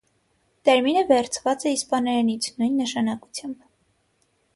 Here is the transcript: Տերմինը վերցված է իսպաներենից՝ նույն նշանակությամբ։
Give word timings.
Տերմինը 0.67 1.01
վերցված 1.11 1.65
է 1.71 1.73
իսպաներենից՝ 1.75 2.47
նույն 2.61 2.81
նշանակությամբ։ 2.85 3.61